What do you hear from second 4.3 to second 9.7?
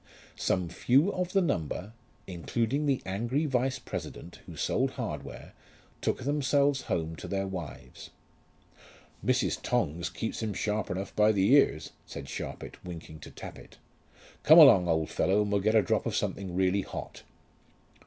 who sold hardware, took themselves home to their wives. "Mrs.